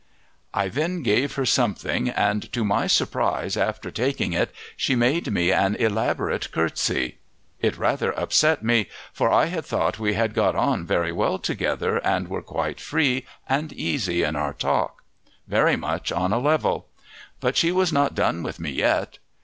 I 0.51 0.67
then 0.67 1.03
gave 1.03 1.35
her 1.35 1.45
something, 1.45 2.09
and 2.09 2.51
to 2.53 2.65
my 2.65 2.87
surprise 2.87 3.55
after 3.55 3.91
taking 3.91 4.33
it 4.33 4.51
she 4.75 4.95
made 4.95 5.31
me 5.31 5.51
an 5.51 5.75
elaborate 5.75 6.51
curtsy. 6.51 7.19
It 7.59 7.77
rather 7.77 8.09
upset 8.17 8.63
me, 8.63 8.87
for 9.13 9.31
I 9.31 9.45
had 9.45 9.63
thought 9.63 9.99
we 9.99 10.15
had 10.15 10.33
got 10.33 10.55
on 10.55 10.87
very 10.87 11.11
well 11.11 11.37
together 11.37 11.97
and 12.03 12.29
were 12.29 12.41
quite 12.41 12.81
free 12.81 13.27
and 13.47 13.71
easy 13.73 14.23
in 14.23 14.35
our 14.35 14.53
talk, 14.53 15.03
very 15.45 15.75
much 15.75 16.11
on 16.11 16.33
a 16.33 16.39
level. 16.39 16.87
But 17.39 17.55
she 17.55 17.71
was 17.71 17.93
not 17.93 18.15
done 18.15 18.41
with 18.41 18.59
me 18.59 18.71
yet. 18.71 19.19